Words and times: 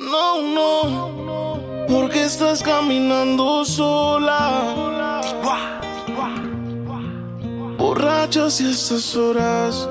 No, 0.00 0.42
no, 0.42 1.86
porque 1.88 2.24
estás 2.24 2.62
caminando 2.62 3.64
sola. 3.64 5.20
Borracha 7.78 8.50
si 8.50 8.70
estas 8.70 9.16
horas. 9.16 9.88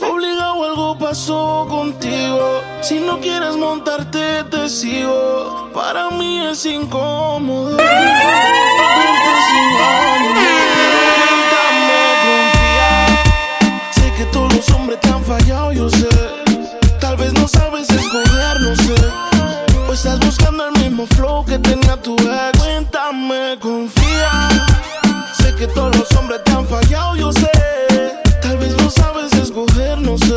Obligado 0.00 0.64
algo 0.64 0.98
pasó 0.98 1.66
contigo. 1.68 2.60
Si 2.82 3.00
no 3.00 3.20
quieres 3.20 3.56
montarte, 3.56 4.44
te 4.44 4.68
sigo. 4.68 5.70
Para 5.74 6.10
mí 6.10 6.46
es 6.46 6.64
incómodo. 6.66 7.76
Sin 9.48 10.27
tenía 21.88 22.02
tu 22.02 22.16
ex. 22.16 22.58
Cuéntame, 22.58 23.56
confía. 23.60 24.48
Sé 25.38 25.54
que 25.54 25.68
todos 25.68 25.96
los 25.96 26.12
hombres 26.16 26.42
te 26.44 26.52
han 26.52 26.66
fallado, 26.66 27.16
yo 27.16 27.32
sé. 27.32 27.50
Tal 28.42 28.58
vez 28.58 28.76
no 28.76 28.90
sabes 28.90 29.32
escoger, 29.32 29.96
no 29.98 30.18
sé. 30.18 30.36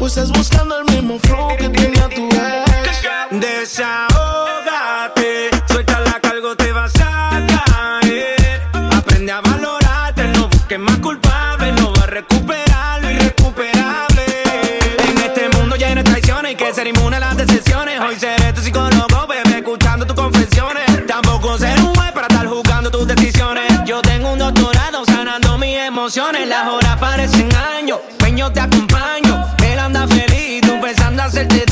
O 0.00 0.06
estás 0.06 0.32
buscando 0.32 0.78
el 0.78 0.86
mismo 0.86 1.18
flow 1.20 1.56
que 1.56 1.68
tenía 1.68 2.08
tu 2.08 2.28
ex. 2.28 3.02
Desahógate, 3.30 5.50
suelta 5.68 6.00
la 6.00 6.18
cargo, 6.20 6.56
te 6.56 6.72
vas 6.72 6.92
a 7.00 7.46
caer. 7.46 8.60
Aprende 8.96 9.30
a 9.32 9.40
valorarte, 9.40 10.26
no 10.28 10.48
busques 10.48 10.78
más 10.78 10.98
culpables, 10.98 11.74
no 11.80 11.92
va 11.92 12.04
a 12.04 12.06
recuperar 12.06 13.02
lo. 13.02 13.08
En 13.08 13.18
este 15.18 15.48
mundo 15.56 15.76
lleno 15.76 16.02
de 16.02 16.04
traiciones, 16.04 16.50
hay 16.50 16.56
que 16.56 16.74
ser 16.74 16.86
inmune 16.86 17.16
a 17.16 17.20
las 17.20 17.36
decepciones. 17.36 18.00
Hoy 18.00 18.16
seré 18.16 18.37
emociones. 25.88 26.46
Las 26.46 26.68
horas 26.68 26.96
parecen 26.98 27.48
años, 27.54 27.98
peño 28.18 28.52
te 28.52 28.60
acompaño. 28.60 29.44
Él 29.64 29.78
anda 29.78 30.06
feliz, 30.06 30.60
tú 30.60 30.78
pensando 30.80 31.22
hacerte 31.22 31.67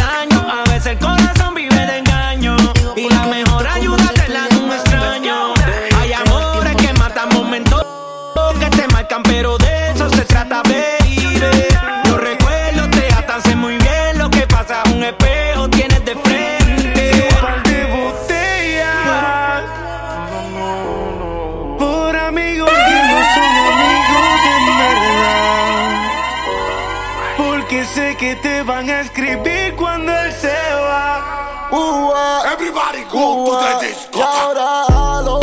sé 28.18 28.18
que 28.18 28.36
te 28.36 28.62
van 28.62 28.88
a 28.88 29.00
escribir 29.00 29.74
cuando 29.76 30.12
él 30.12 30.32
se 30.32 30.48
va. 30.48 31.68
Ua, 31.70 32.52
Everybody 32.52 33.02
go 33.10 33.46
to 33.46 33.50
ua. 33.52 33.78
the 33.80 33.86
Y 33.86 33.88
disco. 33.88 34.22
ahora 34.22 34.84
a 34.88 35.22
lo 35.22 35.40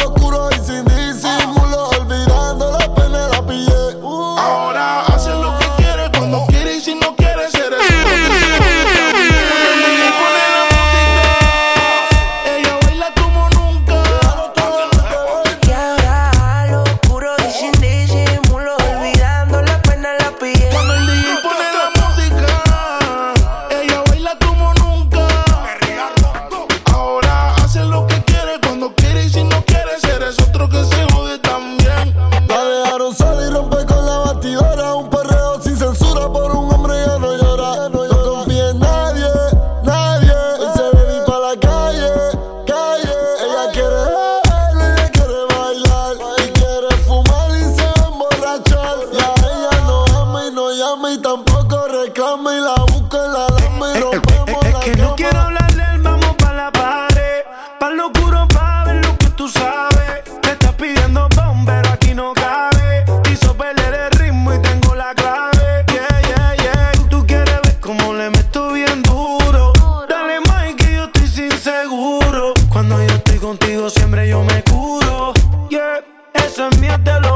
reclama. 51.94 52.56
Y 52.56 52.60
la 52.60 52.76
busca 52.92 53.18
en 53.26 53.34
la 53.34 53.48
lama 53.50 53.98
y 53.98 54.02
rompemos 54.02 54.66
Es 54.66 54.74
la 54.74 54.80
que 54.82 54.92
no 54.96 55.04
cama. 55.04 55.16
quiero 55.16 55.40
hablarle, 55.40 55.84
vamos 56.00 56.36
pa' 56.38 56.54
la 56.54 56.72
pared. 56.72 57.44
Pa' 57.80 57.90
lo 57.92 58.08
oscuro 58.08 58.48
pa' 58.54 58.84
ver 58.86 59.06
lo 59.06 59.18
que 59.18 59.28
tú 59.32 59.48
sabes. 59.48 60.24
Te 60.42 60.52
estás 60.52 60.74
pidiendo 60.74 61.28
pon, 61.30 61.66
pero 61.66 61.90
aquí 61.90 62.14
no 62.14 62.34
cabe. 62.34 63.06
Hizo 63.32 63.56
perder 63.56 63.94
el 63.94 64.12
ritmo 64.20 64.54
y 64.54 64.60
tengo 64.60 64.96
la 64.96 65.14
clave. 65.16 65.86
Yeah, 65.94 66.22
yeah, 66.30 66.56
yeah. 66.64 66.92
Tú 67.10 67.26
quieres 67.26 67.62
ver 67.64 67.80
cómo 67.80 68.14
le 68.14 68.30
meto 68.30 68.72
bien 68.74 69.02
duro. 69.04 69.74
Dale 70.10 70.40
más 70.48 70.74
que 70.78 70.94
yo 70.96 71.04
estoy 71.06 71.28
sin 71.28 71.52
seguro. 71.52 72.54
Cuando 72.72 72.98
yo 73.00 73.14
estoy 73.16 73.38
contigo 73.40 73.90
siempre 73.90 74.28
yo 74.28 74.44
me 74.44 74.64
curo. 74.64 75.34
Yeah, 75.70 76.04
eso 76.34 76.68
es 76.70 76.80
mío, 76.80 76.96
te 77.04 77.20
lo 77.22 77.33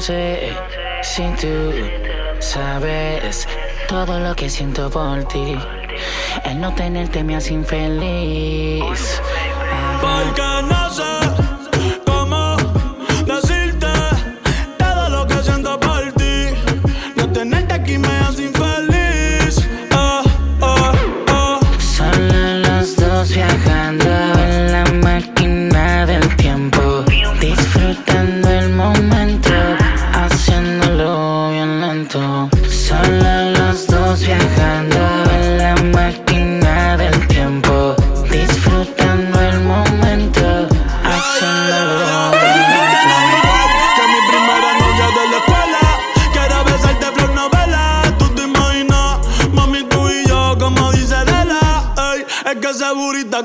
sé 0.00 0.56
si 1.02 1.22
tú 1.40 1.72
sabes 2.40 3.46
todo 3.88 4.18
lo 4.18 4.34
que 4.34 4.48
siento 4.48 4.90
por 4.90 5.24
ti. 5.24 5.56
El 6.44 6.60
no 6.60 6.74
tenerte 6.74 7.22
me 7.22 7.36
hace 7.36 7.54
infeliz. 7.54 9.20
Porque 10.00 10.42
no 10.68 10.90
sé 10.90 11.59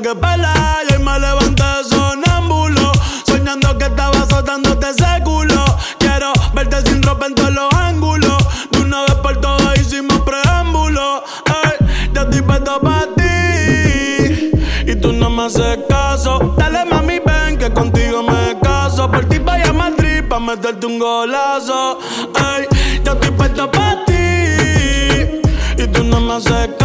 que 0.01 0.15
pela 0.15 0.53
Y 0.89 1.01
me 1.01 1.19
levanté 1.19 1.63
sonámbulo 1.89 2.91
Soñando 3.25 3.77
que 3.77 3.85
estaba 3.85 4.17
azotándote 4.17 4.89
ese 4.89 5.23
culo 5.23 5.63
Quiero 5.99 6.33
verte 6.53 6.81
sin 6.89 7.01
ropa 7.03 7.27
en 7.27 7.35
todos 7.35 7.53
los 7.53 7.73
ángulos. 7.73 8.37
De 8.71 8.79
una 8.81 9.01
vez 9.01 9.15
por 9.15 9.39
todas 9.41 9.79
hicimos 9.79 10.19
preámbulo. 10.21 11.23
Ey, 11.63 11.87
Yo 12.13 12.21
estoy 12.21 12.41
puesto 12.41 12.79
pa' 12.79 13.07
ti. 13.15 14.51
Y 14.85 14.95
tú 14.95 15.11
no 15.13 15.29
me 15.29 15.43
haces 15.43 15.79
caso. 15.89 16.53
Dale 16.57 16.85
mami 16.85 17.19
ven 17.19 17.57
que 17.57 17.71
contigo 17.71 18.23
me 18.23 18.57
caso. 18.61 19.09
Por 19.11 19.25
ti 19.25 19.39
vaya 19.39 19.69
a 19.69 19.73
Madrid 19.73 20.23
pa' 20.29 20.39
meterte 20.39 20.85
un 20.85 20.99
golazo. 20.99 21.99
Ey, 22.35 22.67
yo 23.03 23.13
estoy 23.13 23.31
puesto 23.31 23.69
pa' 23.71 24.05
ti. 24.05 25.41
Y 25.77 25.87
tú 25.87 26.03
no 26.03 26.21
me 26.21 26.35
haces 26.35 26.69
caso 26.77 26.84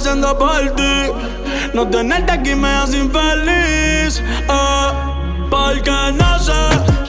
siento 0.00 0.36
por 0.38 0.74
ti. 0.74 1.10
No 1.74 1.88
tenerte 1.88 2.32
aquí 2.32 2.54
me 2.54 2.68
hace 2.68 2.98
infeliz. 2.98 4.22
Eh, 4.48 4.92
porque 5.50 5.90
no 6.14 6.38
sé 6.38 7.01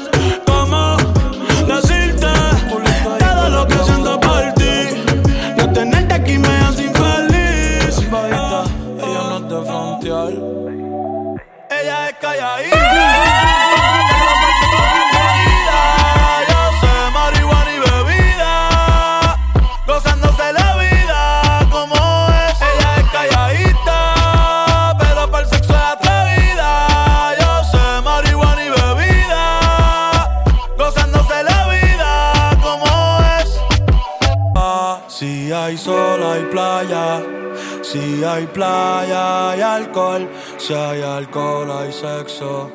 Si 37.81 38.23
hay 38.23 38.47
playa, 38.47 39.51
hay 39.51 39.61
alcohol. 39.61 40.29
Si 40.57 40.73
hay 40.73 41.01
alcohol, 41.01 41.71
hay 41.71 41.91
sexo. 41.91 42.71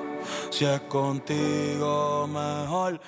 Si 0.50 0.64
es 0.64 0.80
contigo, 0.82 2.26
mejor. 2.26 3.00